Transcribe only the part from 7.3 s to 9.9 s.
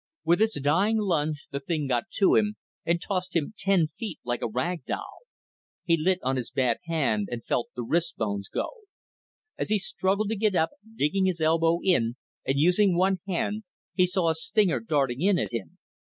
felt the wrist bones go. As he